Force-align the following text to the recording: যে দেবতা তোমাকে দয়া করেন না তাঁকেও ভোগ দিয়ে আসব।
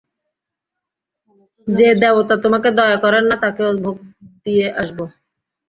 যে 1.67 1.87
দেবতা 2.01 2.35
তোমাকে 2.43 2.69
দয়া 2.77 2.97
করেন 3.03 3.23
না 3.29 3.35
তাঁকেও 3.43 3.71
ভোগ 3.83 3.97
দিয়ে 4.45 4.65
আসব। 4.81 4.99